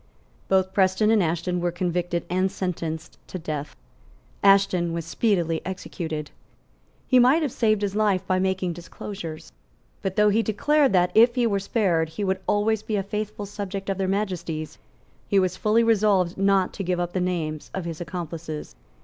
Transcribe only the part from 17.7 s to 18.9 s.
of his accomplices.